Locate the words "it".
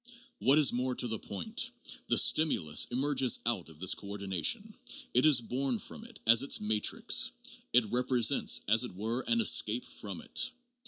5.13-5.27, 6.05-6.19, 7.71-7.85, 8.83-8.95, 10.23-10.53